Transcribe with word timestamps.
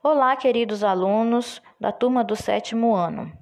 Olá, 0.00 0.36
queridos 0.36 0.84
alunos 0.84 1.60
da 1.80 1.90
turma 1.90 2.22
do 2.22 2.36
sétimo 2.36 2.94
ano. 2.94 3.32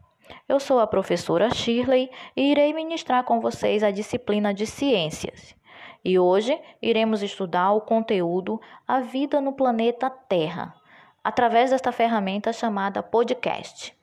Eu 0.49 0.59
sou 0.59 0.81
a 0.81 0.87
professora 0.87 1.51
Shirley 1.51 2.11
e 2.35 2.51
irei 2.51 2.73
ministrar 2.73 3.25
com 3.25 3.41
vocês 3.41 3.83
a 3.83 3.91
disciplina 3.91 4.55
de 4.55 4.67
Ciências. 4.67 5.55
E 6.03 6.19
hoje 6.19 6.59
iremos 6.81 7.23
estudar 7.23 7.73
o 7.73 7.83
conteúdo 7.83 8.59
A 8.89 9.01
Vida 9.01 9.39
no 9.39 9.53
Planeta 9.53 10.09
Terra, 10.09 10.75
através 11.23 11.73
desta 11.73 11.93
ferramenta 11.93 12.55
chamada 12.55 13.03
podcast. 13.03 13.95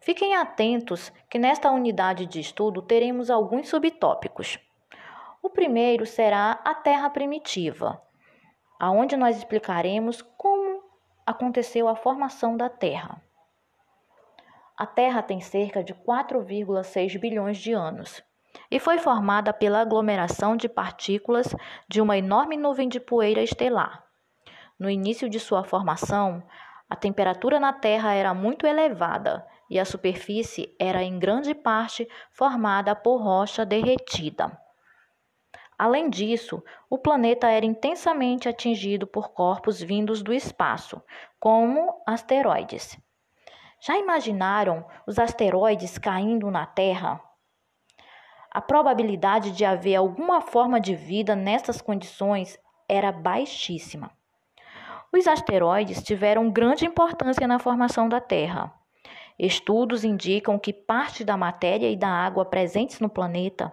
Fiquem 0.00 0.34
atentos 0.34 1.12
que 1.30 1.38
nesta 1.38 1.70
unidade 1.70 2.26
de 2.26 2.40
estudo 2.40 2.82
teremos 2.82 3.30
alguns 3.30 3.68
subtópicos. 3.68 4.58
O 5.40 5.48
primeiro 5.48 6.06
será 6.06 6.60
a 6.64 6.74
Terra 6.74 7.08
primitiva, 7.08 8.02
aonde 8.80 9.16
nós 9.16 9.36
explicaremos 9.36 10.22
como 10.36 10.55
aconteceu 11.26 11.88
a 11.88 11.96
formação 11.96 12.56
da 12.56 12.68
Terra. 12.68 13.20
A 14.78 14.86
Terra 14.86 15.22
tem 15.22 15.40
cerca 15.40 15.82
de 15.82 15.92
4,6 15.92 17.18
bilhões 17.18 17.58
de 17.58 17.72
anos 17.72 18.22
e 18.70 18.78
foi 18.78 18.98
formada 18.98 19.52
pela 19.52 19.80
aglomeração 19.80 20.56
de 20.56 20.68
partículas 20.68 21.54
de 21.88 22.00
uma 22.00 22.16
enorme 22.16 22.56
nuvem 22.56 22.88
de 22.88 23.00
poeira 23.00 23.42
estelar. 23.42 24.04
No 24.78 24.88
início 24.88 25.28
de 25.28 25.40
sua 25.40 25.64
formação, 25.64 26.42
a 26.88 26.94
temperatura 26.94 27.58
na 27.58 27.72
Terra 27.72 28.14
era 28.14 28.32
muito 28.32 28.66
elevada 28.66 29.44
e 29.68 29.80
a 29.80 29.84
superfície 29.84 30.74
era 30.78 31.02
em 31.02 31.18
grande 31.18 31.54
parte 31.54 32.08
formada 32.30 32.94
por 32.94 33.20
rocha 33.20 33.66
derretida. 33.66 34.56
Além 35.78 36.08
disso, 36.08 36.62
o 36.88 36.96
planeta 36.96 37.50
era 37.50 37.66
intensamente 37.66 38.48
atingido 38.48 39.06
por 39.06 39.32
corpos 39.32 39.80
vindos 39.80 40.22
do 40.22 40.32
espaço, 40.32 41.02
como 41.38 42.02
asteroides. 42.06 42.98
Já 43.78 43.98
imaginaram 43.98 44.86
os 45.06 45.18
asteroides 45.18 45.98
caindo 45.98 46.50
na 46.50 46.64
Terra? 46.64 47.20
A 48.50 48.60
probabilidade 48.62 49.50
de 49.50 49.66
haver 49.66 49.96
alguma 49.96 50.40
forma 50.40 50.80
de 50.80 50.94
vida 50.94 51.36
nessas 51.36 51.82
condições 51.82 52.58
era 52.88 53.12
baixíssima. 53.12 54.10
Os 55.12 55.26
asteroides 55.28 56.02
tiveram 56.02 56.50
grande 56.50 56.86
importância 56.86 57.46
na 57.46 57.58
formação 57.58 58.08
da 58.08 58.18
Terra. 58.18 58.72
Estudos 59.38 60.04
indicam 60.04 60.58
que 60.58 60.72
parte 60.72 61.22
da 61.22 61.36
matéria 61.36 61.90
e 61.90 61.96
da 61.96 62.08
água 62.08 62.46
presentes 62.46 62.98
no 62.98 63.10
planeta 63.10 63.70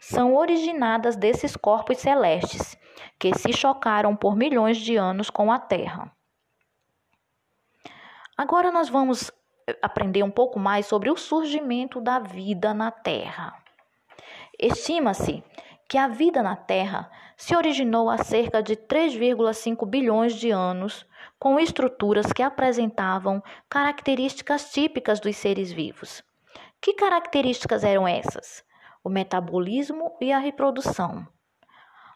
são 0.00 0.34
originadas 0.34 1.14
desses 1.14 1.54
corpos 1.54 1.98
celestes 1.98 2.76
que 3.18 3.36
se 3.38 3.52
chocaram 3.52 4.16
por 4.16 4.34
milhões 4.34 4.78
de 4.78 4.96
anos 4.96 5.28
com 5.28 5.52
a 5.52 5.58
Terra. 5.58 6.10
Agora 8.36 8.72
nós 8.72 8.88
vamos 8.88 9.30
eh, 9.66 9.78
aprender 9.82 10.22
um 10.22 10.30
pouco 10.30 10.58
mais 10.58 10.86
sobre 10.86 11.10
o 11.10 11.16
surgimento 11.16 12.00
da 12.00 12.18
vida 12.18 12.72
na 12.72 12.90
Terra. 12.90 13.54
Estima-se 14.58 15.44
que 15.86 15.98
a 15.98 16.08
vida 16.08 16.42
na 16.42 16.56
Terra 16.56 17.10
se 17.36 17.54
originou 17.54 18.08
há 18.08 18.18
cerca 18.18 18.62
de 18.62 18.76
3,5 18.76 19.86
bilhões 19.86 20.34
de 20.34 20.50
anos, 20.50 21.06
com 21.38 21.58
estruturas 21.60 22.32
que 22.32 22.42
apresentavam 22.42 23.42
características 23.68 24.72
típicas 24.72 25.20
dos 25.20 25.36
seres 25.36 25.72
vivos. 25.72 26.22
Que 26.80 26.94
características 26.94 27.84
eram 27.84 28.06
essas? 28.08 28.64
O 29.02 29.08
metabolismo 29.08 30.16
e 30.20 30.32
a 30.32 30.38
reprodução. 30.38 31.26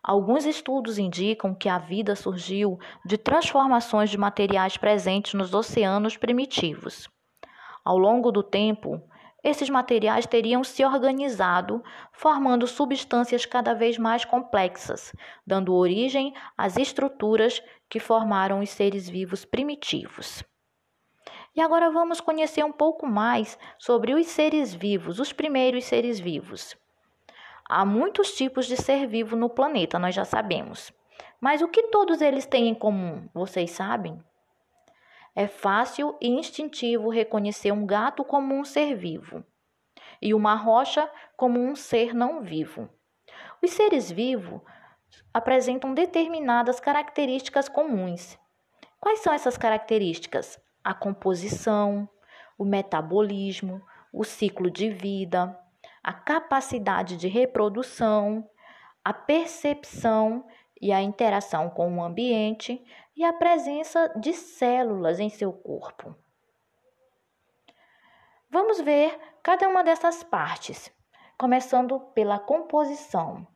Alguns 0.03 0.45
estudos 0.45 0.99
indicam 0.99 1.55
que 1.55 1.69
a 1.69 1.79
vida 1.79 2.15
surgiu 2.15 2.79
de 3.05 3.17
transformações 3.17 4.11
de 4.11 4.19
materiais 4.19 4.77
presentes 4.77 5.33
nos 5.33 5.55
oceanos 5.55 6.17
primitivos. 6.17 7.09
Ao 7.83 7.97
longo 7.97 8.31
do 8.31 8.43
tempo, 8.43 9.03
esses 9.43 9.69
materiais 9.69 10.27
teriam 10.27 10.65
se 10.65 10.85
organizado, 10.85 11.83
formando 12.13 12.67
substâncias 12.67 13.45
cada 13.45 13.75
vez 13.75 13.99
mais 13.99 14.25
complexas, 14.25 15.13
dando 15.47 15.75
origem 15.75 16.35
às 16.57 16.77
estruturas 16.77 17.63
que 17.89 18.01
formaram 18.01 18.61
os 18.61 18.71
seres 18.71 19.09
vivos 19.09 19.45
primitivos. 19.45 20.43
E 21.55 21.61
agora 21.61 21.91
vamos 21.91 22.21
conhecer 22.21 22.65
um 22.65 22.73
pouco 22.73 23.07
mais 23.07 23.59
sobre 23.79 24.13
os 24.13 24.27
seres 24.27 24.75
vivos, 24.75 25.21
os 25.21 25.33
primeiros 25.33 25.85
seres 25.85 26.19
vivos. 26.19 26.77
Há 27.69 27.85
muitos 27.85 28.35
tipos 28.35 28.67
de 28.67 28.77
ser 28.77 29.07
vivo 29.07 29.37
no 29.37 29.49
planeta, 29.49 29.99
nós 29.99 30.15
já 30.15 30.25
sabemos. 30.25 30.93
Mas 31.41 31.63
o 31.63 31.69
que 31.69 31.85
todos 31.85 32.21
eles 32.21 32.45
têm 32.45 32.69
em 32.69 32.75
comum, 32.75 33.29
vocês 33.33 33.71
sabem? 33.71 34.23
É 35.37 35.47
fácil 35.47 36.17
e 36.21 36.29
instintivo 36.29 37.09
reconhecer 37.09 37.73
um 37.73 37.87
gato 37.87 38.25
como 38.25 38.55
um 38.55 38.65
ser 38.65 38.95
vivo 38.95 39.45
e 40.21 40.33
uma 40.33 40.55
rocha 40.55 41.11
como 41.37 41.61
um 41.61 41.77
ser 41.77 42.15
não 42.15 42.41
vivo. 42.41 42.89
Os 43.63 43.71
seres 43.73 44.11
vivos 44.11 44.61
apresentam 45.33 45.93
determinadas 45.93 46.81
características 46.81 47.69
comuns. 47.69 48.39
Quais 49.01 49.21
são 49.21 49.33
essas 49.33 49.57
características? 49.57 50.64
A 50.85 50.93
composição, 50.93 52.09
o 52.59 52.65
metabolismo, 52.65 53.83
o 54.13 54.23
ciclo 54.23 54.71
de 54.71 54.91
vida, 54.91 55.59
a 56.03 56.13
capacidade 56.13 57.17
de 57.17 57.27
reprodução, 57.27 58.49
a 59.03 59.13
percepção 59.13 60.47
e 60.81 60.93
a 60.93 61.01
interação 61.01 61.71
com 61.71 61.97
o 61.97 62.03
ambiente 62.03 62.85
e 63.17 63.25
a 63.25 63.33
presença 63.33 64.13
de 64.17 64.35
células 64.35 65.19
em 65.19 65.31
seu 65.31 65.53
corpo. 65.53 66.15
Vamos 68.51 68.81
ver 68.81 69.19
cada 69.43 69.69
uma 69.69 69.83
dessas 69.83 70.23
partes, 70.23 70.93
começando 71.39 71.99
pela 72.15 72.39
composição. 72.39 73.47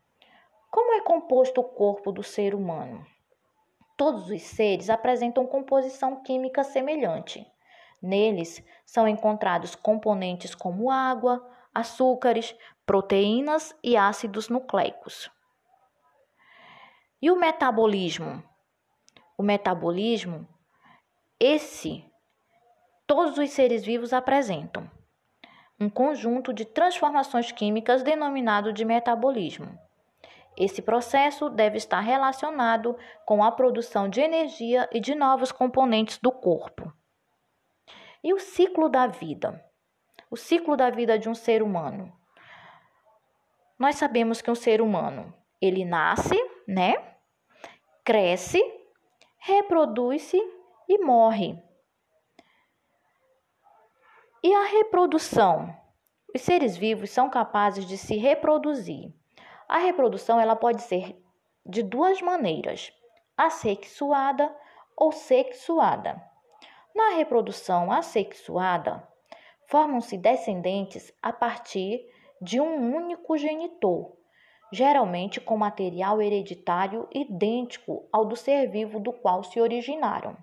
Como 0.70 0.94
é 0.94 1.00
composto 1.02 1.60
o 1.60 1.64
corpo 1.64 2.10
do 2.10 2.22
ser 2.22 2.54
humano? 2.54 3.06
Todos 3.98 4.30
os 4.30 4.42
seres 4.42 4.88
apresentam 4.88 5.44
composição 5.44 6.22
química 6.22 6.62
semelhante. 6.62 7.44
Neles 8.00 8.64
são 8.86 9.08
encontrados 9.08 9.74
componentes 9.74 10.54
como 10.54 10.88
água, 10.88 11.44
açúcares, 11.74 12.54
proteínas 12.86 13.76
e 13.82 13.96
ácidos 13.96 14.48
nucleicos. 14.48 15.28
E 17.20 17.28
o 17.28 17.34
metabolismo? 17.34 18.40
O 19.36 19.42
metabolismo, 19.42 20.46
esse, 21.40 22.04
todos 23.04 23.36
os 23.36 23.50
seres 23.50 23.84
vivos 23.84 24.12
apresentam 24.12 24.88
um 25.80 25.90
conjunto 25.90 26.52
de 26.52 26.64
transformações 26.64 27.50
químicas 27.50 28.04
denominado 28.04 28.72
de 28.72 28.84
metabolismo. 28.84 29.76
Esse 30.58 30.82
processo 30.82 31.48
deve 31.48 31.76
estar 31.76 32.00
relacionado 32.00 32.98
com 33.24 33.44
a 33.44 33.52
produção 33.52 34.08
de 34.08 34.20
energia 34.20 34.90
e 34.90 34.98
de 34.98 35.14
novos 35.14 35.52
componentes 35.52 36.18
do 36.18 36.32
corpo. 36.32 36.92
E 38.24 38.34
o 38.34 38.40
ciclo 38.40 38.88
da 38.88 39.06
vida? 39.06 39.64
O 40.28 40.36
ciclo 40.36 40.76
da 40.76 40.90
vida 40.90 41.16
de 41.16 41.28
um 41.28 41.34
ser 41.34 41.62
humano. 41.62 42.12
Nós 43.78 43.94
sabemos 43.94 44.42
que 44.42 44.50
um 44.50 44.54
ser 44.56 44.82
humano, 44.82 45.32
ele 45.60 45.84
nasce, 45.84 46.36
né? 46.66 47.14
Cresce, 48.04 48.60
reproduz-se 49.36 50.36
e 50.88 50.98
morre. 50.98 51.56
E 54.42 54.52
a 54.52 54.64
reprodução? 54.64 55.72
Os 56.34 56.40
seres 56.40 56.76
vivos 56.76 57.10
são 57.10 57.30
capazes 57.30 57.86
de 57.86 57.96
se 57.96 58.16
reproduzir. 58.16 59.14
A 59.68 59.76
reprodução 59.76 60.40
ela 60.40 60.56
pode 60.56 60.80
ser 60.80 61.22
de 61.64 61.82
duas 61.82 62.22
maneiras: 62.22 62.90
assexuada 63.36 64.50
ou 64.96 65.12
sexuada. 65.12 66.20
Na 66.94 67.16
reprodução 67.16 67.92
assexuada, 67.92 69.06
formam-se 69.66 70.16
descendentes 70.16 71.12
a 71.22 71.32
partir 71.32 72.08
de 72.40 72.58
um 72.58 72.96
único 72.96 73.36
genitor, 73.36 74.16
geralmente 74.72 75.40
com 75.40 75.56
material 75.58 76.22
hereditário 76.22 77.06
idêntico 77.12 78.08
ao 78.10 78.24
do 78.24 78.36
ser 78.36 78.70
vivo 78.70 78.98
do 78.98 79.12
qual 79.12 79.44
se 79.44 79.60
originaram. 79.60 80.34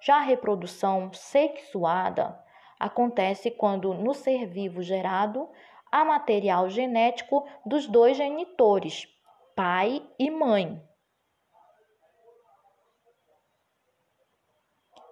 Já 0.00 0.16
a 0.16 0.22
reprodução 0.22 1.12
sexuada 1.12 2.42
acontece 2.78 3.50
quando 3.50 3.92
no 3.92 4.14
ser 4.14 4.46
vivo 4.46 4.80
gerado 4.80 5.46
a 5.90 6.04
material 6.04 6.68
genético 6.68 7.46
dos 7.64 7.86
dois 7.86 8.16
genitores, 8.16 9.08
pai 9.56 10.02
e 10.18 10.30
mãe. 10.30 10.82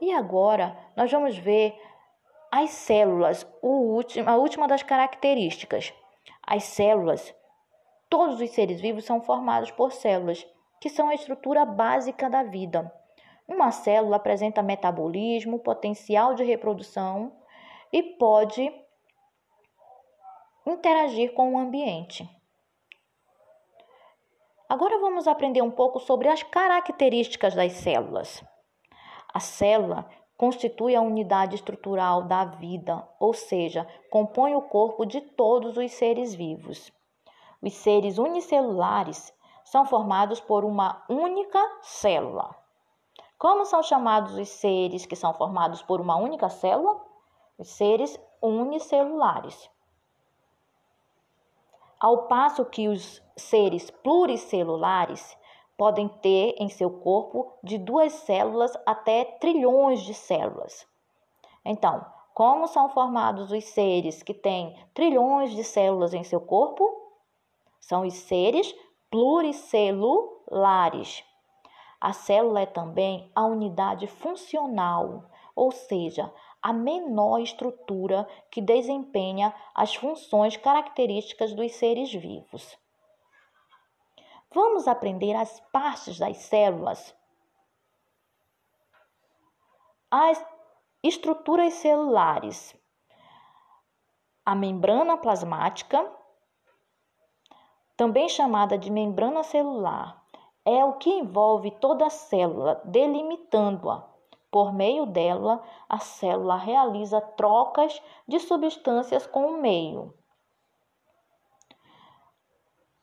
E 0.01 0.13
agora 0.13 0.77
nós 0.97 1.11
vamos 1.11 1.37
ver 1.37 1.77
as 2.51 2.71
células, 2.71 3.47
a 4.27 4.37
última 4.37 4.69
das 4.69 4.83
características. 4.83 5.93
As 6.47 6.65
células, 6.65 7.35
todos 8.09 8.41
os 8.41 8.51
seres 8.51 8.81
vivos 8.81 9.05
são 9.05 9.21
formados 9.21 9.71
por 9.71 9.93
células, 9.93 10.47
que 10.81 10.89
são 10.89 11.09
a 11.09 11.15
estrutura 11.15 11.65
básica 11.65 12.31
da 12.31 12.43
vida. 12.43 12.91
Uma 13.47 13.71
célula 13.73 14.17
apresenta 14.17 14.63
metabolismo, 14.63 15.59
potencial 15.59 16.35
de 16.35 16.45
reprodução 16.45 17.37
e 17.93 18.03
pode 18.03 18.73
interagir 20.73 21.33
com 21.35 21.55
o 21.55 21.59
ambiente. 21.59 22.29
Agora 24.69 24.99
vamos 24.99 25.27
aprender 25.27 25.63
um 25.63 25.71
pouco 25.71 25.99
sobre 25.99 26.29
as 26.29 26.43
características 26.43 27.55
das 27.55 27.73
células. 27.73 28.45
A 29.33 29.41
célula 29.41 30.09
constitui 30.37 30.95
a 30.95 31.01
unidade 31.01 31.57
estrutural 31.57 32.23
da 32.23 32.45
vida, 32.45 33.09
ou 33.19 33.33
seja, 33.33 33.89
compõe 34.11 34.55
o 34.55 34.63
corpo 34.63 35.07
de 35.07 35.21
todos 35.21 35.77
os 35.77 35.91
seres 35.93 36.35
vivos. 36.35 36.93
Os 37.63 37.75
seres 37.75 38.19
unicelulares 38.19 39.35
são 39.65 39.85
formados 39.85 40.41
por 40.41 40.65
uma 40.65 41.05
única 41.09 41.61
célula. 41.83 42.55
Como 43.39 43.65
são 43.65 43.83
chamados 43.83 44.37
os 44.37 44.49
seres 44.49 45.07
que 45.07 45.17
são 45.17 45.33
formados 45.33 45.83
por 45.83 46.01
uma 46.01 46.17
única 46.17 46.49
célula? 46.49 47.01
Os 47.59 47.69
seres 47.69 48.19
unicelulares. 48.43 49.71
Ao 52.01 52.29
passo 52.29 52.65
que 52.65 52.87
os 52.87 53.21
seres 53.37 53.91
pluricelulares 53.91 55.37
podem 55.77 56.07
ter 56.09 56.55
em 56.59 56.69
seu 56.69 56.91
corpo 56.91 57.53
de 57.63 57.77
duas 57.77 58.13
células 58.13 58.73
até 58.87 59.25
trilhões 59.25 60.03
de 60.03 60.15
células. 60.15 60.87
Então, 61.65 62.07
como 62.35 62.69
são 62.69 62.89
formados 62.89 63.51
os 63.51 63.65
seres 63.65 64.23
que 64.23 64.33
têm 64.33 64.77
trilhões 64.95 65.51
de 65.51 65.65
células 65.65 66.15
em 66.15 66.23
seu 66.23 66.41
corpo? 66.41 66.89
São 67.81 68.07
os 68.07 68.15
seres 68.15 68.73
pluricelulares. 69.11 71.25
A 72.01 72.13
célula 72.13 72.61
é 72.61 72.67
também 72.67 73.29
a 73.35 73.45
unidade 73.45 74.07
funcional, 74.07 75.25
ou 75.57 75.73
seja, 75.73 76.33
a 76.69 76.73
menor 76.75 77.41
estrutura 77.41 78.29
que 78.51 78.61
desempenha 78.61 79.55
as 79.75 79.95
funções 79.95 80.55
características 80.55 81.55
dos 81.55 81.73
seres 81.73 82.13
vivos. 82.13 82.79
Vamos 84.53 84.87
aprender 84.87 85.35
as 85.35 85.61
partes 85.73 86.19
das 86.19 86.37
células. 86.37 87.17
As 90.11 90.45
estruturas 91.03 91.73
celulares. 91.73 92.77
A 94.45 94.55
membrana 94.55 95.17
plasmática, 95.17 96.07
também 97.97 98.29
chamada 98.29 98.77
de 98.77 98.91
membrana 98.91 99.43
celular, 99.43 100.23
é 100.67 100.85
o 100.85 100.99
que 100.99 101.09
envolve 101.09 101.71
toda 101.81 102.05
a 102.05 102.11
célula, 102.11 102.79
delimitando-a. 102.85 104.18
Por 104.51 104.73
meio 104.73 105.05
dela, 105.05 105.63
a 105.89 105.99
célula 105.99 106.57
realiza 106.57 107.21
trocas 107.21 108.03
de 108.27 108.39
substâncias 108.39 109.27
com 109.27 109.47
o 109.47 109.61
meio. 109.61 110.15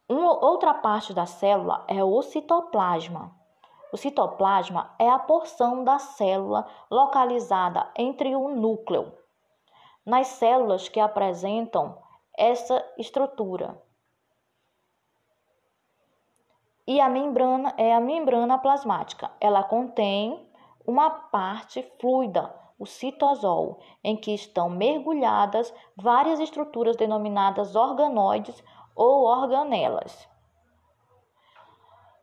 Uma 0.09 0.33
outra 0.44 0.74
parte 0.74 1.13
da 1.13 1.25
célula 1.25 1.86
é 1.88 2.03
o 2.03 2.21
citoplasma. 2.21 3.36
O 3.92 3.97
citoplasma 3.97 4.94
é 5.00 5.09
a 5.09 5.19
porção 5.19 5.83
da 5.83 6.00
célula 6.00 6.68
localizada 6.89 7.91
entre 7.95 8.36
o 8.36 8.50
núcleo. 8.50 9.13
Nas 10.06 10.27
células 10.27 10.88
que 10.88 11.00
apresentam 11.00 11.98
essa 12.38 12.83
estrutura, 12.98 13.81
e 16.88 17.01
a 17.01 17.09
membrana 17.09 17.74
é 17.77 17.94
a 17.94 18.00
membrana 18.00 18.57
plasmática. 18.59 19.31
Ela 19.39 19.63
contém 19.63 20.44
uma 20.86 21.10
parte 21.10 21.82
fluida, 22.00 22.54
o 22.78 22.86
citosol, 22.86 23.80
em 24.04 24.16
que 24.16 24.34
estão 24.34 24.70
mergulhadas 24.70 25.74
várias 25.96 26.40
estruturas 26.40 26.96
denominadas 26.96 27.76
organoides 27.76 28.64
ou 28.96 29.24
organelas. 29.24 30.28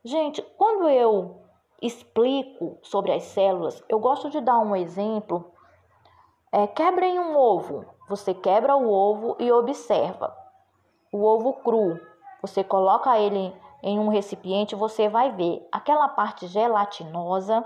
Gente, 0.05 0.43
quando 0.57 0.89
eu 0.89 1.43
explico 1.81 2.79
sobre 2.83 3.13
as 3.13 3.25
células, 3.25 3.83
eu 3.89 3.99
gosto 3.99 4.31
de 4.31 4.41
dar 4.41 4.59
um 4.59 4.75
exemplo. 4.75 5.53
É, 6.51 6.67
quebrem 6.67 7.19
um 7.19 7.37
ovo. 7.37 7.85
Você 8.09 8.35
quebra 8.35 8.77
o 8.77 8.91
ovo 8.91 9.37
e 9.39 9.51
observa. 9.51 10.37
O 11.13 11.25
ovo 11.25 11.55
cru. 11.55 12.01
Você 12.41 12.63
coloca 12.65 13.19
ele 13.19 13.55
em 13.83 13.99
um 13.99 14.09
recipiente, 14.09 14.77
você 14.77 15.09
vai 15.09 15.33
ver 15.33 15.67
aquela 15.73 16.09
parte 16.09 16.47
gelatinosa, 16.47 17.65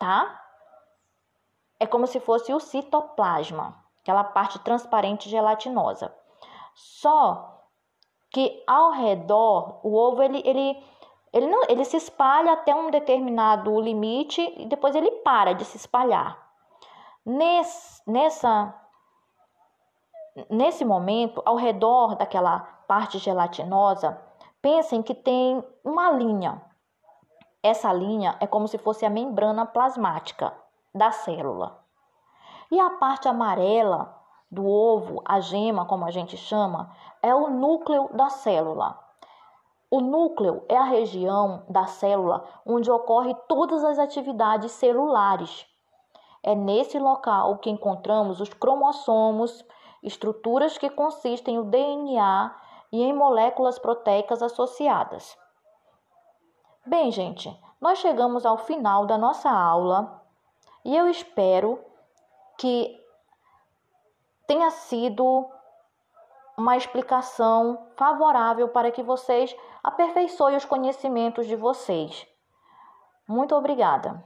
tá? 0.00 0.36
É 1.78 1.86
como 1.86 2.08
se 2.08 2.18
fosse 2.18 2.52
o 2.52 2.58
citoplasma, 2.58 3.76
aquela 4.00 4.24
parte 4.24 4.58
transparente 4.58 5.28
gelatinosa. 5.28 6.12
Só 6.74 7.68
que 8.32 8.64
ao 8.66 8.90
redor, 8.90 9.78
o 9.86 9.94
ovo 9.94 10.22
ele, 10.22 10.42
ele, 10.44 10.84
ele, 11.32 11.46
não, 11.46 11.62
ele 11.68 11.84
se 11.84 11.96
espalha 11.96 12.54
até 12.54 12.74
um 12.74 12.90
determinado 12.90 13.80
limite 13.80 14.40
e 14.56 14.66
depois 14.66 14.96
ele 14.96 15.10
para 15.22 15.52
de 15.52 15.64
se 15.64 15.76
espalhar. 15.76 16.50
Nesse, 17.24 18.02
nessa, 18.10 18.74
nesse 20.48 20.84
momento, 20.84 21.40
ao 21.44 21.54
redor 21.54 22.16
daquela 22.16 22.60
parte 22.88 23.18
gelatinosa, 23.18 24.20
Pensem 24.62 25.02
que 25.02 25.14
tem 25.14 25.64
uma 25.82 26.10
linha. 26.10 26.60
Essa 27.62 27.92
linha 27.92 28.36
é 28.40 28.46
como 28.46 28.66
se 28.66 28.78
fosse 28.78 29.04
a 29.04 29.10
membrana 29.10 29.66
plasmática 29.66 30.50
da 30.94 31.12
célula. 31.12 31.78
E 32.70 32.80
a 32.80 32.88
parte 32.90 33.28
amarela 33.28 34.16
do 34.50 34.66
ovo, 34.66 35.22
a 35.26 35.40
gema, 35.40 35.84
como 35.84 36.06
a 36.06 36.10
gente 36.10 36.38
chama, 36.38 36.90
é 37.22 37.34
o 37.34 37.50
núcleo 37.50 38.08
da 38.14 38.30
célula. 38.30 38.98
O 39.90 40.00
núcleo 40.00 40.64
é 40.70 40.76
a 40.76 40.84
região 40.84 41.62
da 41.68 41.86
célula 41.86 42.48
onde 42.64 42.90
ocorre 42.90 43.34
todas 43.46 43.84
as 43.84 43.98
atividades 43.98 44.72
celulares. 44.72 45.66
É 46.42 46.54
nesse 46.54 46.98
local 46.98 47.58
que 47.58 47.68
encontramos 47.68 48.40
os 48.40 48.54
cromossomos, 48.54 49.62
estruturas 50.02 50.78
que 50.78 50.88
consistem 50.88 51.58
o 51.58 51.64
DNA 51.64 52.56
e 52.90 53.02
em 53.02 53.12
moléculas 53.12 53.78
proteicas 53.78 54.42
associadas. 54.42 55.36
Bem, 56.90 57.12
gente, 57.12 57.48
nós 57.80 58.00
chegamos 58.00 58.44
ao 58.44 58.58
final 58.58 59.06
da 59.06 59.16
nossa 59.16 59.48
aula 59.48 60.20
e 60.84 60.96
eu 60.96 61.08
espero 61.08 61.78
que 62.58 63.00
tenha 64.44 64.72
sido 64.72 65.48
uma 66.58 66.76
explicação 66.76 67.86
favorável 67.96 68.70
para 68.70 68.90
que 68.90 69.04
vocês 69.04 69.54
aperfeiçoem 69.84 70.56
os 70.56 70.64
conhecimentos 70.64 71.46
de 71.46 71.54
vocês. 71.54 72.26
Muito 73.24 73.54
obrigada. 73.54 74.24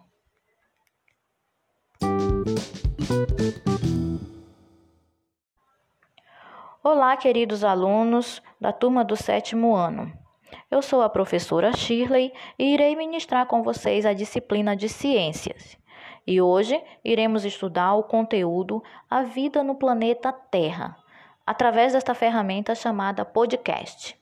Olá, 6.82 7.14
queridos 7.18 7.62
alunos 7.62 8.40
da 8.58 8.72
turma 8.72 9.04
do 9.04 9.16
sétimo 9.16 9.76
ano. 9.76 10.23
Eu 10.70 10.82
sou 10.82 11.02
a 11.02 11.08
professora 11.08 11.72
Shirley 11.72 12.32
e 12.58 12.74
irei 12.74 12.96
ministrar 12.96 13.46
com 13.46 13.62
vocês 13.62 14.04
a 14.04 14.12
disciplina 14.12 14.76
de 14.76 14.88
Ciências. 14.88 15.78
E 16.26 16.40
hoje 16.40 16.82
iremos 17.04 17.44
estudar 17.44 17.94
o 17.94 18.02
conteúdo 18.02 18.82
A 19.10 19.22
Vida 19.22 19.62
no 19.62 19.74
Planeta 19.74 20.32
Terra, 20.32 20.96
através 21.46 21.92
desta 21.92 22.14
ferramenta 22.14 22.74
chamada 22.74 23.24
podcast. 23.24 24.18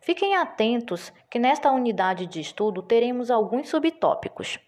Fiquem 0.00 0.36
atentos 0.36 1.12
que 1.30 1.38
nesta 1.38 1.70
unidade 1.70 2.26
de 2.26 2.40
estudo 2.40 2.82
teremos 2.82 3.30
alguns 3.30 3.68
subtópicos. 3.68 4.58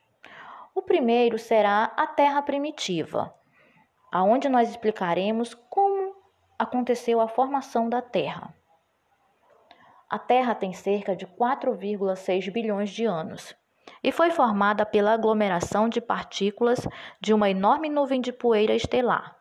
O 0.75 0.81
primeiro 0.81 1.39
será 1.39 1.93
a 1.97 2.07
Terra 2.07 2.41
primitiva, 2.41 3.35
aonde 4.11 4.49
nós 4.49 4.71
explicaremos 4.71 5.55
como 5.69 6.15
aconteceu 6.59 7.21
a 7.21 7.29
formação 7.29 7.89
da 7.89 8.01
Terra. 8.01 8.55
A 10.15 10.19
Terra 10.21 10.55
tem 10.55 10.73
cerca 10.73 11.17
de 11.17 11.27
4,6 11.27 12.49
bilhões 12.53 12.91
de 12.91 13.05
anos 13.05 13.53
e 14.01 14.13
foi 14.13 14.31
formada 14.31 14.87
pela 14.87 15.13
aglomeração 15.13 15.89
de 15.89 16.01
partículas 16.01 16.87
de 17.21 17.35
uma 17.35 17.51
enorme 17.51 17.89
nuvem 17.89 18.21
de 18.21 18.33
poeira 18.33 18.77
estelar. 18.77 19.37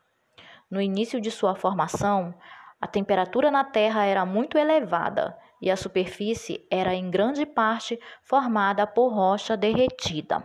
No 0.71 0.81
início 0.81 1.21
de 1.21 1.29
sua 1.29 1.53
formação, 1.53 2.33
a 2.81 2.87
temperatura 2.87 3.51
na 3.51 3.63
Terra 3.63 4.03
era 4.03 4.25
muito 4.25 4.57
elevada 4.57 5.37
e 5.61 5.69
a 5.69 5.77
superfície 5.77 6.65
era 6.71 6.95
em 6.95 7.07
grande 7.11 7.45
parte 7.45 7.99
formada 8.23 8.87
por 8.87 9.13
rocha 9.13 9.55
derretida. 9.55 10.41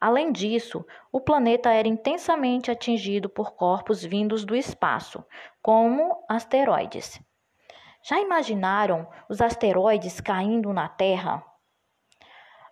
Além 0.00 0.32
disso, 0.32 0.82
o 1.12 1.20
planeta 1.20 1.70
era 1.70 1.86
intensamente 1.86 2.70
atingido 2.70 3.28
por 3.28 3.52
corpos 3.52 4.02
vindos 4.02 4.46
do 4.46 4.56
espaço, 4.56 5.22
como 5.60 6.24
asteroides. 6.26 7.20
Já 8.06 8.20
imaginaram 8.20 9.08
os 9.28 9.40
asteroides 9.40 10.20
caindo 10.20 10.72
na 10.72 10.88
Terra? 10.88 11.42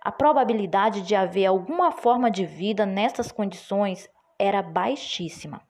a 0.04 0.10
probabilidade 0.10 1.02
de 1.02 1.14
haver 1.14 1.46
alguma 1.46 1.92
forma 1.92 2.28
de 2.28 2.44
vida 2.44 2.84
nessas 2.84 3.30
condições 3.30 4.10
era 4.36 4.60
baixíssima. 4.60 5.62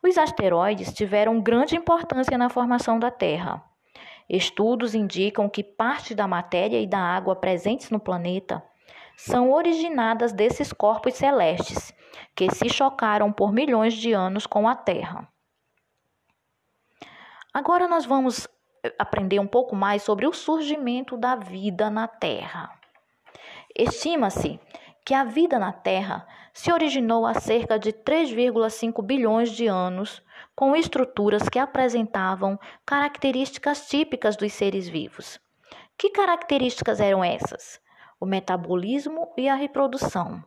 Os 0.00 0.16
asteroides 0.16 0.92
tiveram 0.92 1.40
grande 1.40 1.76
importância 1.76 2.38
na 2.38 2.48
formação 2.48 3.00
da 3.00 3.10
Terra. 3.10 3.62
Estudos 4.28 4.94
indicam 4.94 5.48
que 5.48 5.64
parte 5.64 6.14
da 6.14 6.28
matéria 6.28 6.80
e 6.80 6.86
da 6.86 7.00
água 7.00 7.34
presentes 7.34 7.90
no 7.90 7.98
planeta 7.98 8.62
são 9.16 9.50
originadas 9.50 10.32
desses 10.32 10.72
corpos 10.72 11.14
celestes 11.14 11.92
que 12.34 12.48
se 12.48 12.68
chocaram 12.68 13.32
por 13.32 13.52
milhões 13.52 13.94
de 13.94 14.12
anos 14.12 14.46
com 14.46 14.68
a 14.68 14.76
Terra. 14.76 15.28
Agora 17.52 17.88
nós 17.88 18.06
vamos 18.06 18.48
aprender 18.98 19.38
um 19.38 19.46
pouco 19.46 19.76
mais 19.76 20.02
sobre 20.02 20.26
o 20.26 20.32
surgimento 20.32 21.16
da 21.16 21.36
vida 21.36 21.90
na 21.90 22.08
Terra. 22.08 22.70
Estima-se 23.74 24.60
que 25.04 25.14
a 25.14 25.24
vida 25.24 25.58
na 25.58 25.72
Terra 25.72 26.26
se 26.52 26.72
originou 26.72 27.26
há 27.26 27.34
cerca 27.34 27.78
de 27.78 27.92
3,5 27.92 29.02
bilhões 29.02 29.50
de 29.50 29.66
anos, 29.66 30.22
com 30.54 30.76
estruturas 30.76 31.48
que 31.48 31.58
apresentavam 31.58 32.58
características 32.84 33.88
típicas 33.88 34.36
dos 34.36 34.52
seres 34.52 34.88
vivos. 34.88 35.40
Que 35.96 36.10
características 36.10 37.00
eram 37.00 37.24
essas? 37.24 37.80
O 38.20 38.26
metabolismo 38.26 39.32
e 39.36 39.48
a 39.48 39.54
reprodução. 39.54 40.44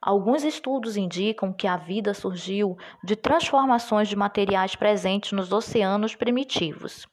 Alguns 0.00 0.44
estudos 0.44 0.96
indicam 0.96 1.52
que 1.52 1.66
a 1.66 1.76
vida 1.76 2.14
surgiu 2.14 2.76
de 3.02 3.16
transformações 3.16 4.08
de 4.08 4.14
materiais 4.14 4.76
presentes 4.76 5.32
nos 5.32 5.52
oceanos 5.52 6.14
primitivos. 6.14 7.08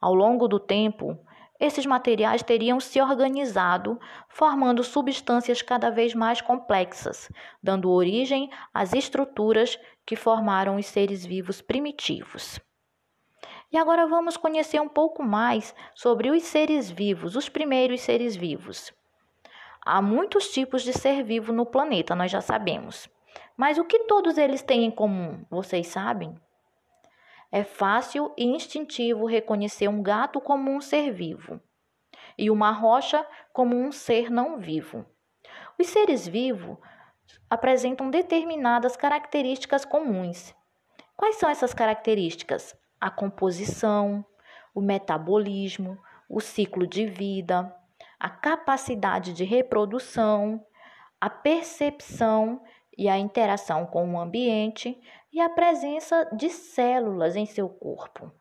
Ao 0.00 0.14
longo 0.14 0.46
do 0.46 0.58
tempo, 0.58 1.18
esses 1.58 1.86
materiais 1.86 2.42
teriam 2.42 2.78
se 2.78 3.00
organizado, 3.00 3.98
formando 4.28 4.84
substâncias 4.84 5.62
cada 5.62 5.90
vez 5.90 6.14
mais 6.14 6.40
complexas, 6.40 7.30
dando 7.62 7.90
origem 7.90 8.50
às 8.74 8.92
estruturas 8.92 9.78
que 10.04 10.16
formaram 10.16 10.76
os 10.76 10.86
seres 10.86 11.24
vivos 11.24 11.62
primitivos. 11.62 12.60
E 13.72 13.78
agora 13.78 14.06
vamos 14.06 14.36
conhecer 14.36 14.80
um 14.80 14.88
pouco 14.88 15.22
mais 15.22 15.74
sobre 15.94 16.30
os 16.30 16.42
seres 16.44 16.90
vivos, 16.90 17.34
os 17.34 17.48
primeiros 17.48 18.02
seres 18.02 18.36
vivos. 18.36 18.92
Há 19.84 20.00
muitos 20.02 20.48
tipos 20.48 20.82
de 20.82 20.92
ser 20.92 21.24
vivo 21.24 21.52
no 21.52 21.64
planeta, 21.64 22.14
nós 22.14 22.30
já 22.30 22.40
sabemos. 22.40 23.08
Mas 23.56 23.78
o 23.78 23.84
que 23.84 24.00
todos 24.00 24.36
eles 24.36 24.62
têm 24.62 24.84
em 24.84 24.90
comum, 24.90 25.44
vocês 25.50 25.86
sabem? 25.86 26.38
É 27.56 27.64
fácil 27.64 28.34
e 28.36 28.44
instintivo 28.44 29.24
reconhecer 29.24 29.88
um 29.88 30.02
gato 30.02 30.42
como 30.42 30.70
um 30.70 30.78
ser 30.78 31.10
vivo 31.10 31.58
e 32.36 32.50
uma 32.50 32.70
rocha 32.70 33.26
como 33.50 33.74
um 33.74 33.90
ser 33.90 34.30
não 34.30 34.58
vivo. 34.58 35.06
Os 35.78 35.86
seres 35.86 36.28
vivos 36.28 36.76
apresentam 37.48 38.10
determinadas 38.10 38.94
características 38.94 39.86
comuns. 39.86 40.54
Quais 41.16 41.36
são 41.36 41.48
essas 41.48 41.72
características? 41.72 42.78
A 43.00 43.08
composição, 43.08 44.22
o 44.74 44.82
metabolismo, 44.82 45.98
o 46.28 46.42
ciclo 46.42 46.86
de 46.86 47.06
vida, 47.06 47.74
a 48.20 48.28
capacidade 48.28 49.32
de 49.32 49.44
reprodução, 49.44 50.62
a 51.18 51.30
percepção 51.30 52.62
e 52.98 53.08
a 53.08 53.16
interação 53.18 53.86
com 53.86 54.12
o 54.12 54.20
ambiente 54.20 55.00
e 55.36 55.40
a 55.42 55.50
presença 55.50 56.26
de 56.32 56.48
células 56.48 57.36
em 57.36 57.44
seu 57.44 57.68
corpo. 57.68 58.32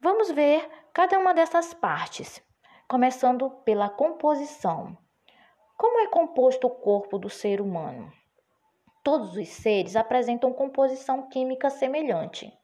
Vamos 0.00 0.30
ver 0.30 0.70
cada 0.92 1.18
uma 1.18 1.34
dessas 1.34 1.74
partes, 1.74 2.40
começando 2.86 3.50
pela 3.64 3.88
composição. 3.88 4.96
Como 5.76 5.98
é 5.98 6.06
composto 6.06 6.68
o 6.68 6.70
corpo 6.70 7.18
do 7.18 7.28
ser 7.28 7.60
humano? 7.60 8.12
Todos 9.02 9.34
os 9.34 9.48
seres 9.48 9.96
apresentam 9.96 10.52
composição 10.52 11.28
química 11.28 11.68
semelhante. 11.68 12.56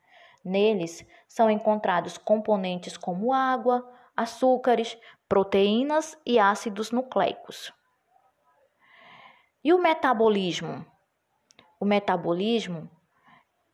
Neles 0.45 1.05
são 1.27 1.51
encontrados 1.51 2.17
componentes 2.17 2.97
como 2.97 3.33
água, 3.33 3.85
açúcares, 4.17 4.97
proteínas 5.29 6.17
e 6.25 6.39
ácidos 6.39 6.93
nucleicos. 6.93 7.73
E 9.65 9.75
o 9.75 9.83
metabolismo? 9.83 10.87
O 11.79 11.85
metabolismo, 11.85 12.91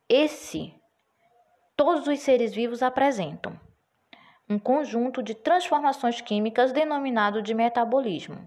esse 0.09 0.73
todos 1.75 2.05
os 2.07 2.19
seres 2.19 2.53
vivos 2.53 2.83
apresentam 2.83 3.59
um 4.49 4.59
conjunto 4.59 5.23
de 5.23 5.33
transformações 5.33 6.19
químicas 6.19 6.73
denominado 6.73 7.41
de 7.41 7.53
metabolismo. 7.53 8.45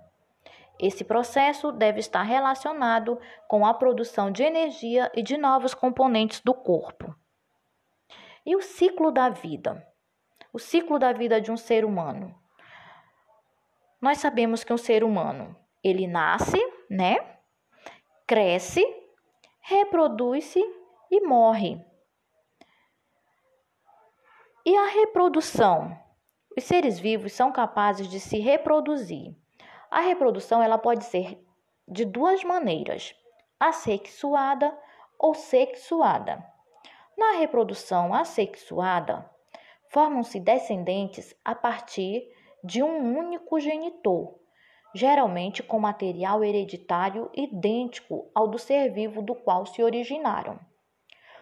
Esse 0.78 1.04
processo 1.04 1.72
deve 1.72 2.00
estar 2.00 2.22
relacionado 2.22 3.18
com 3.48 3.64
a 3.64 3.72
produção 3.72 4.30
de 4.30 4.42
energia 4.42 5.10
e 5.14 5.22
de 5.22 5.38
novos 5.38 5.72
componentes 5.72 6.40
do 6.40 6.52
corpo. 6.52 7.14
E 8.44 8.54
o 8.54 8.60
ciclo 8.60 9.10
da 9.10 9.30
vida? 9.30 9.86
O 10.52 10.58
ciclo 10.58 10.98
da 10.98 11.12
vida 11.12 11.40
de 11.40 11.50
um 11.50 11.56
ser 11.56 11.84
humano. 11.84 12.34
Nós 14.00 14.18
sabemos 14.18 14.62
que 14.62 14.72
um 14.72 14.78
ser 14.78 15.02
humano, 15.02 15.56
ele 15.82 16.06
nasce, 16.06 16.58
né? 16.90 17.16
cresce, 18.26 18.84
reproduz-se 19.68 20.60
e 21.10 21.20
morre. 21.22 21.84
E 24.64 24.76
a 24.76 24.86
reprodução? 24.86 25.90
Os 26.56 26.62
seres 26.62 27.00
vivos 27.00 27.32
são 27.32 27.50
capazes 27.50 28.06
de 28.06 28.20
se 28.20 28.38
reproduzir. 28.38 29.34
A 29.90 30.00
reprodução 30.02 30.62
ela 30.62 30.78
pode 30.78 31.04
ser 31.04 31.44
de 31.88 32.04
duas 32.04 32.44
maneiras: 32.44 33.12
assexuada 33.58 34.72
ou 35.18 35.34
sexuada. 35.34 36.46
Na 37.18 37.38
reprodução 37.38 38.14
assexuada, 38.14 39.28
formam-se 39.88 40.38
descendentes 40.38 41.34
a 41.44 41.56
partir 41.56 42.32
de 42.62 42.84
um 42.84 43.18
único 43.18 43.58
genitor, 43.58 44.38
geralmente 44.96 45.62
com 45.62 45.78
material 45.78 46.42
hereditário 46.42 47.30
idêntico 47.34 48.30
ao 48.34 48.48
do 48.48 48.58
ser 48.58 48.90
vivo 48.90 49.20
do 49.20 49.34
qual 49.34 49.66
se 49.66 49.82
originaram. 49.82 50.58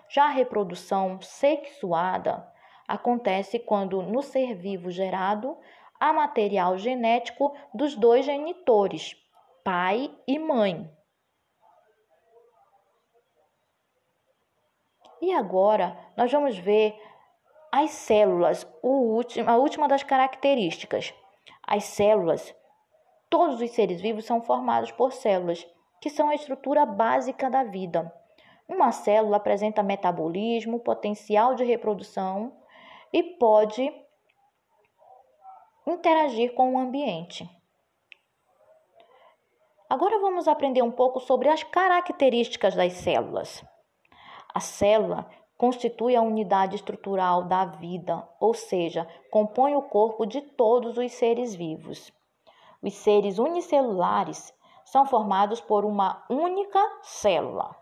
Já 0.09 0.25
a 0.25 0.31
reprodução 0.31 1.21
sexuada 1.21 2.47
acontece 2.87 3.61
quando 3.61 4.03
no 4.03 4.23
ser 4.23 4.55
vivo 4.55 4.91
gerado 4.91 5.57
há 6.01 6.13
material 6.13 6.77
genético 6.77 7.57
dos 7.73 7.95
dois 7.95 8.27
genitores, 8.27 9.17
pai 9.63 10.13
e 10.27 10.37
mãe. 10.37 10.91
E 15.23 15.33
agora 15.33 15.97
nós 16.17 16.31
vamos 16.31 16.59
ver 16.59 17.01
as 17.71 17.93
células, 17.93 18.67
a 19.47 19.57
última 19.57 19.89
das 19.89 20.03
características. 20.03 21.15
As 21.67 21.85
células 21.85 22.55
Todos 23.37 23.61
os 23.61 23.71
seres 23.73 24.01
vivos 24.01 24.27
são 24.27 24.41
formados 24.41 24.93
por 24.93 25.13
células, 25.13 25.67
que 26.01 26.09
são 26.09 26.29
a 26.29 26.37
estrutura 26.37 26.87
básica 26.87 27.51
da 27.51 27.65
vida. 27.65 28.15
Uma 28.69 28.93
célula 28.93 29.39
apresenta 29.39 29.83
metabolismo, 29.83 30.79
potencial 30.79 31.57
de 31.57 31.65
reprodução 31.65 32.57
e 33.13 33.25
pode 33.25 33.93
interagir 35.85 36.55
com 36.55 36.75
o 36.75 36.79
ambiente. 36.79 37.45
Agora 39.91 40.21
vamos 40.21 40.47
aprender 40.47 40.83
um 40.83 40.93
pouco 40.93 41.19
sobre 41.19 41.49
as 41.49 41.65
características 41.65 42.77
das 42.77 42.93
células. 42.93 43.65
A 44.55 44.61
célula 44.61 45.29
constitui 45.59 46.15
a 46.15 46.23
unidade 46.23 46.77
estrutural 46.77 47.43
da 47.43 47.65
vida, 47.65 48.29
ou 48.39 48.55
seja, 48.55 49.09
compõe 49.29 49.75
o 49.75 49.83
corpo 49.83 50.25
de 50.25 50.41
todos 50.41 50.97
os 50.97 51.11
seres 51.11 51.53
vivos. 51.53 52.13
Os 52.85 52.93
seres 52.97 53.39
unicelulares 53.39 54.53
são 54.85 55.07
formados 55.07 55.59
por 55.59 55.87
uma 55.87 56.23
única 56.29 56.79
célula. 57.01 57.75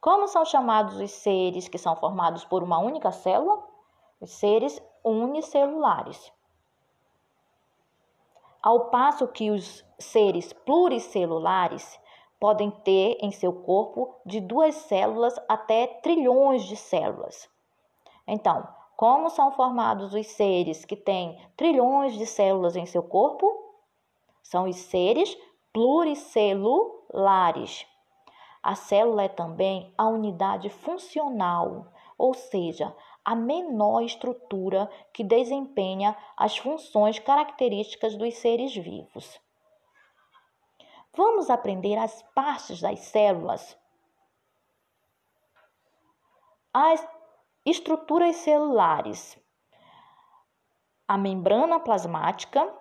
Como 0.00 0.26
são 0.26 0.44
chamados 0.44 0.98
os 0.98 1.12
seres 1.12 1.68
que 1.68 1.78
são 1.78 1.94
formados 1.94 2.44
por 2.44 2.60
uma 2.60 2.76
única 2.76 3.12
célula? 3.12 3.64
Os 4.20 4.32
seres 4.32 4.82
unicelulares. 5.04 6.32
Ao 8.60 8.86
passo 8.86 9.28
que 9.28 9.52
os 9.52 9.84
seres 9.96 10.52
pluricelulares 10.52 11.96
podem 12.40 12.72
ter 12.72 13.18
em 13.20 13.30
seu 13.30 13.52
corpo 13.52 14.12
de 14.26 14.40
duas 14.40 14.74
células 14.74 15.38
até 15.48 15.86
trilhões 15.86 16.64
de 16.64 16.76
células. 16.76 17.48
Então, 18.26 18.66
como 18.96 19.30
são 19.30 19.52
formados 19.52 20.14
os 20.14 20.26
seres 20.26 20.84
que 20.84 20.96
têm 20.96 21.40
trilhões 21.56 22.14
de 22.14 22.26
células 22.26 22.74
em 22.74 22.86
seu 22.86 23.04
corpo? 23.04 23.65
São 24.50 24.68
os 24.68 24.76
seres 24.76 25.34
pluricelulares. 25.72 27.86
A 28.62 28.76
célula 28.76 29.24
é 29.24 29.28
também 29.28 29.92
a 29.98 30.06
unidade 30.06 30.70
funcional, 30.70 31.92
ou 32.16 32.32
seja, 32.32 32.96
a 33.24 33.34
menor 33.34 34.02
estrutura 34.02 34.88
que 35.12 35.24
desempenha 35.24 36.16
as 36.36 36.56
funções 36.56 37.18
características 37.18 38.16
dos 38.16 38.36
seres 38.36 38.72
vivos. 38.72 39.40
Vamos 41.12 41.50
aprender 41.50 41.96
as 41.96 42.22
partes 42.32 42.80
das 42.80 43.00
células. 43.00 43.76
As 46.72 47.04
estruturas 47.64 48.36
celulares. 48.36 49.36
A 51.08 51.18
membrana 51.18 51.80
plasmática, 51.80 52.72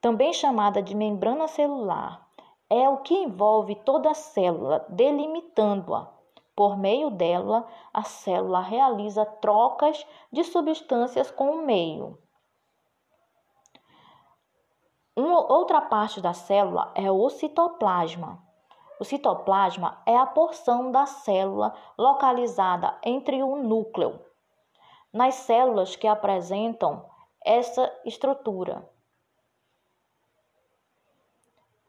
também 0.00 0.32
chamada 0.32 0.82
de 0.82 0.94
membrana 0.94 1.48
celular, 1.48 2.28
é 2.70 2.88
o 2.88 2.98
que 2.98 3.14
envolve 3.14 3.74
toda 3.76 4.10
a 4.10 4.14
célula, 4.14 4.84
delimitando-a. 4.88 6.08
Por 6.54 6.76
meio 6.76 7.10
dela, 7.10 7.66
a 7.92 8.02
célula 8.02 8.60
realiza 8.60 9.24
trocas 9.24 10.06
de 10.30 10.44
substâncias 10.44 11.30
com 11.30 11.50
o 11.50 11.62
meio. 11.64 12.18
Uma 15.16 15.52
outra 15.52 15.80
parte 15.80 16.20
da 16.20 16.32
célula 16.32 16.92
é 16.94 17.10
o 17.10 17.28
citoplasma. 17.28 18.42
O 19.00 19.04
citoplasma 19.04 20.02
é 20.04 20.16
a 20.16 20.26
porção 20.26 20.90
da 20.90 21.06
célula 21.06 21.74
localizada 21.96 22.98
entre 23.04 23.42
o 23.42 23.56
núcleo. 23.56 24.20
Nas 25.12 25.34
células 25.36 25.96
que 25.96 26.06
apresentam 26.06 27.04
essa 27.44 27.92
estrutura. 28.04 28.88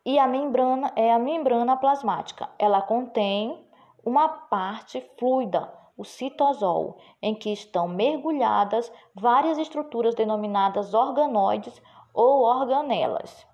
E 0.10 0.18
a 0.18 0.26
membrana 0.26 0.92
é 0.96 1.14
a 1.14 1.20
membrana 1.20 1.78
plasmática. 1.78 2.50
Ela 2.58 2.82
contém 2.82 3.64
uma 4.04 4.28
parte 4.28 5.08
fluida, 5.20 5.72
o 5.96 6.04
citosol, 6.04 6.98
em 7.22 7.36
que 7.36 7.54
estão 7.54 7.88
mergulhadas 7.88 8.92
várias 9.14 9.60
estruturas 9.60 10.16
denominadas 10.16 10.96
organoides 10.96 11.80
ou 12.12 12.42
organelas. 12.42 13.46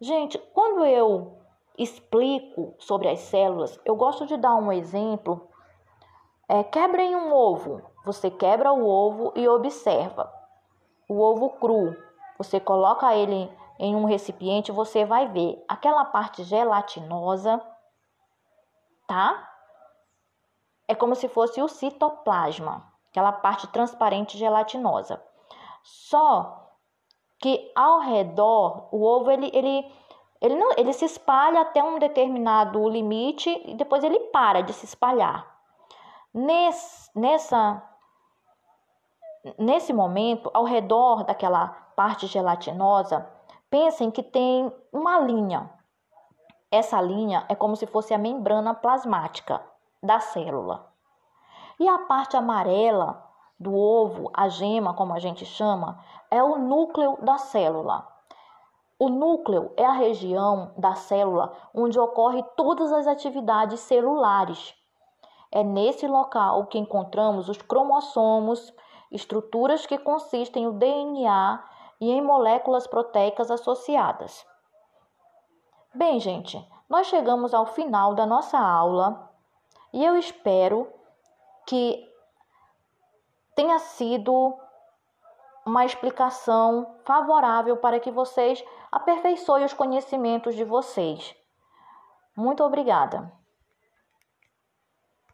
Gente, 0.00 0.38
quando 0.54 0.86
eu 0.86 1.36
explico 1.76 2.72
sobre 2.78 3.10
as 3.10 3.20
células, 3.20 3.78
eu 3.84 3.94
gosto 3.94 4.24
de 4.24 4.38
dar 4.38 4.54
um 4.54 4.72
exemplo. 4.72 5.46
É, 6.48 6.64
quebrem 6.64 7.14
um 7.14 7.34
ovo. 7.34 7.82
Você 8.06 8.30
quebra 8.30 8.72
o 8.72 8.88
ovo 8.88 9.30
e 9.36 9.46
observa. 9.46 10.32
O 11.06 11.20
ovo 11.20 11.50
cru. 11.50 11.94
Você 12.38 12.58
coloca 12.58 13.14
ele 13.14 13.52
em 13.78 13.94
um 13.94 14.04
recipiente, 14.04 14.72
você 14.72 15.04
vai 15.04 15.28
ver 15.28 15.62
aquela 15.68 16.04
parte 16.04 16.44
gelatinosa, 16.44 17.60
tá? 19.06 19.50
É 20.86 20.94
como 20.94 21.14
se 21.14 21.28
fosse 21.28 21.60
o 21.60 21.68
citoplasma, 21.68 22.92
aquela 23.10 23.32
parte 23.32 23.66
transparente 23.68 24.38
gelatinosa. 24.38 25.22
Só 25.82 26.64
que 27.38 27.70
ao 27.74 28.00
redor, 28.00 28.88
o 28.92 29.04
ovo 29.04 29.30
ele, 29.30 29.50
ele, 29.52 29.92
ele, 30.40 30.54
não, 30.54 30.72
ele 30.76 30.92
se 30.92 31.04
espalha 31.04 31.60
até 31.60 31.82
um 31.82 31.98
determinado 31.98 32.88
limite 32.88 33.50
e 33.66 33.74
depois 33.74 34.04
ele 34.04 34.18
para 34.30 34.62
de 34.62 34.72
se 34.72 34.84
espalhar. 34.84 35.52
Nesse, 36.32 37.10
nessa, 37.14 37.82
nesse 39.58 39.92
momento, 39.92 40.50
ao 40.54 40.64
redor 40.64 41.24
daquela 41.24 41.68
parte 41.94 42.26
gelatinosa, 42.26 43.30
pensem 43.74 44.08
que 44.08 44.22
tem 44.22 44.72
uma 44.92 45.18
linha. 45.18 45.68
Essa 46.70 47.00
linha 47.00 47.44
é 47.48 47.56
como 47.56 47.74
se 47.74 47.88
fosse 47.88 48.14
a 48.14 48.18
membrana 48.18 48.72
plasmática 48.72 49.60
da 50.00 50.20
célula. 50.20 50.86
E 51.80 51.88
a 51.88 51.98
parte 51.98 52.36
amarela 52.36 53.28
do 53.58 53.74
ovo, 53.74 54.30
a 54.32 54.48
gema, 54.48 54.94
como 54.94 55.12
a 55.12 55.18
gente 55.18 55.44
chama, 55.44 55.98
é 56.30 56.40
o 56.40 56.56
núcleo 56.56 57.18
da 57.20 57.36
célula. 57.36 58.06
O 58.96 59.08
núcleo 59.08 59.72
é 59.76 59.84
a 59.84 59.90
região 59.90 60.70
da 60.78 60.94
célula 60.94 61.52
onde 61.74 61.98
ocorre 61.98 62.44
todas 62.56 62.92
as 62.92 63.08
atividades 63.08 63.80
celulares. 63.80 64.72
É 65.50 65.64
nesse 65.64 66.06
local 66.06 66.66
que 66.66 66.78
encontramos 66.78 67.48
os 67.48 67.60
cromossomos, 67.60 68.72
estruturas 69.10 69.84
que 69.84 69.98
consistem 69.98 70.64
no 70.64 70.74
DNA 70.74 71.73
e 72.04 72.10
em 72.10 72.20
moléculas 72.20 72.86
proteicas 72.86 73.50
associadas. 73.50 74.46
Bem, 75.94 76.20
gente, 76.20 76.62
nós 76.86 77.06
chegamos 77.06 77.54
ao 77.54 77.64
final 77.64 78.14
da 78.14 78.26
nossa 78.26 78.58
aula 78.58 79.30
e 79.90 80.04
eu 80.04 80.14
espero 80.18 80.92
que 81.66 82.06
tenha 83.54 83.78
sido 83.78 84.54
uma 85.64 85.86
explicação 85.86 86.94
favorável 87.04 87.78
para 87.78 87.98
que 87.98 88.10
vocês 88.10 88.62
aperfeiçoem 88.92 89.64
os 89.64 89.72
conhecimentos 89.72 90.54
de 90.54 90.64
vocês. 90.64 91.34
Muito 92.36 92.62
obrigada. 92.62 93.32